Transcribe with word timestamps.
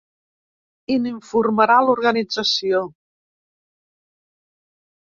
I 0.93 0.95
n’informarà 1.03 1.77
l’organització. 1.89 2.83